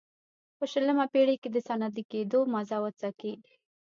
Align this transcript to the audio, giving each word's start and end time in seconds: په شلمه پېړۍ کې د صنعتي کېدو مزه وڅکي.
په 0.57 0.65
شلمه 0.71 1.05
پېړۍ 1.13 1.35
کې 1.41 1.49
د 1.51 1.57
صنعتي 1.67 2.03
کېدو 2.11 2.39
مزه 2.53 2.77
وڅکي. 2.83 3.33